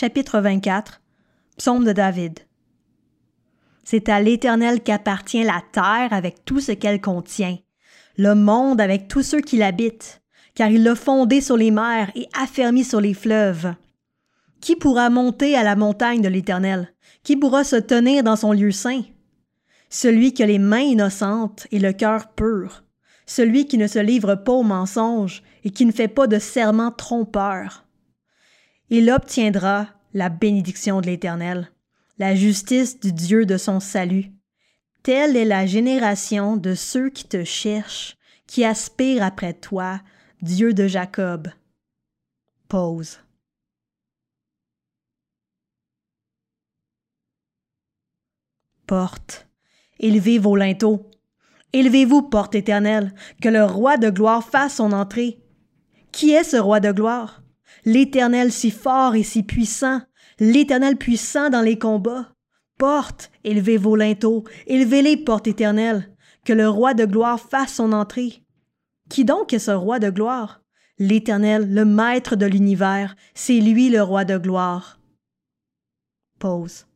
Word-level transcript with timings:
chapitre 0.00 0.40
24, 0.40 1.02
psaume 1.58 1.84
de 1.84 1.92
David. 1.92 2.38
C'est 3.84 4.08
à 4.08 4.18
l'Éternel 4.18 4.82
qu'appartient 4.82 5.44
la 5.44 5.62
terre 5.72 6.08
avec 6.12 6.42
tout 6.46 6.58
ce 6.58 6.72
qu'elle 6.72 7.02
contient, 7.02 7.58
le 8.16 8.34
monde 8.34 8.80
avec 8.80 9.08
tous 9.08 9.22
ceux 9.22 9.42
qui 9.42 9.58
l'habitent, 9.58 10.22
car 10.54 10.70
il 10.70 10.84
l'a 10.84 10.94
fondé 10.94 11.42
sur 11.42 11.58
les 11.58 11.70
mers 11.70 12.10
et 12.14 12.26
affermi 12.32 12.82
sur 12.82 13.02
les 13.02 13.12
fleuves. 13.12 13.74
Qui 14.62 14.74
pourra 14.74 15.10
monter 15.10 15.54
à 15.54 15.62
la 15.62 15.76
montagne 15.76 16.22
de 16.22 16.28
l'Éternel? 16.28 16.94
Qui 17.22 17.36
pourra 17.36 17.62
se 17.62 17.76
tenir 17.76 18.22
dans 18.22 18.36
son 18.36 18.54
lieu 18.54 18.72
saint? 18.72 19.02
Celui 19.90 20.32
qui 20.32 20.42
a 20.42 20.46
les 20.46 20.58
mains 20.58 20.78
innocentes 20.78 21.66
et 21.72 21.78
le 21.78 21.92
cœur 21.92 22.30
pur, 22.30 22.84
celui 23.26 23.66
qui 23.66 23.76
ne 23.76 23.86
se 23.86 23.98
livre 23.98 24.34
pas 24.34 24.52
au 24.52 24.62
mensonge 24.62 25.42
et 25.62 25.68
qui 25.68 25.84
ne 25.84 25.92
fait 25.92 26.08
pas 26.08 26.26
de 26.26 26.38
serment 26.38 26.90
trompeur. 26.90 27.84
Il 28.92 29.08
obtiendra 29.08 29.86
la 30.14 30.28
bénédiction 30.28 31.00
de 31.00 31.06
l'Éternel, 31.06 31.70
la 32.18 32.34
justice 32.34 32.98
du 32.98 33.12
Dieu 33.12 33.46
de 33.46 33.56
son 33.56 33.78
salut. 33.78 34.32
Telle 35.04 35.36
est 35.36 35.44
la 35.44 35.64
génération 35.64 36.56
de 36.56 36.74
ceux 36.74 37.08
qui 37.08 37.24
te 37.24 37.44
cherchent, 37.44 38.16
qui 38.48 38.64
aspirent 38.64 39.22
après 39.22 39.54
toi, 39.54 40.00
Dieu 40.42 40.74
de 40.74 40.88
Jacob. 40.88 41.48
Pause. 42.68 43.20
Porte, 48.88 49.46
élevez 50.00 50.38
vos 50.38 50.56
linteaux. 50.56 51.08
Élevez-vous, 51.72 52.22
porte 52.22 52.56
éternelle, 52.56 53.14
que 53.40 53.48
le 53.48 53.64
roi 53.64 53.98
de 53.98 54.10
gloire 54.10 54.42
fasse 54.42 54.76
son 54.76 54.90
entrée. 54.92 55.38
Qui 56.10 56.32
est 56.32 56.42
ce 56.42 56.56
roi 56.56 56.80
de 56.80 56.90
gloire? 56.90 57.40
L'Éternel 57.84 58.52
si 58.52 58.70
fort 58.70 59.14
et 59.14 59.22
si 59.22 59.42
puissant, 59.42 60.00
l'Éternel 60.38 60.96
puissant 60.96 61.50
dans 61.50 61.62
les 61.62 61.78
combats. 61.78 62.28
Porte, 62.78 63.30
élevez 63.44 63.76
vos 63.76 63.96
linteaux, 63.96 64.44
élevez-les, 64.66 65.18
porte 65.18 65.46
éternelle, 65.46 66.08
que 66.44 66.52
le 66.52 66.68
roi 66.68 66.94
de 66.94 67.04
gloire 67.04 67.40
fasse 67.40 67.74
son 67.74 67.92
entrée. 67.92 68.42
Qui 69.08 69.24
donc 69.24 69.52
est 69.52 69.58
ce 69.58 69.70
roi 69.70 69.98
de 69.98 70.10
gloire? 70.10 70.62
L'Éternel, 70.98 71.72
le 71.72 71.84
maître 71.84 72.36
de 72.36 72.46
l'univers, 72.46 73.16
c'est 73.34 73.60
lui 73.60 73.90
le 73.90 74.02
roi 74.02 74.24
de 74.24 74.38
gloire. 74.38 75.00
Pause. 76.38 76.86